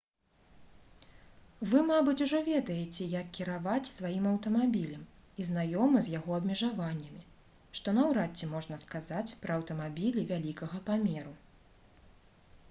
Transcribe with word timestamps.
вы 1.73 1.79
мабыць 1.89 2.23
ужо 2.25 2.39
ведаеце 2.53 3.03
як 3.11 3.27
кіраваць 3.39 3.91
сваім 3.91 4.25
аўтамабілем 4.31 5.03
і 5.39 5.45
знаёмы 5.51 6.01
з 6.09 6.15
яго 6.17 6.39
абмежаваннямі 6.39 7.21
што 7.79 7.95
наўрад 8.01 8.35
ці 8.37 8.51
можна 8.57 8.81
сказаць 8.87 9.25
пра 9.45 9.51
аўтамабілі 9.61 10.29
вялікага 10.35 10.85
памеру 10.91 11.39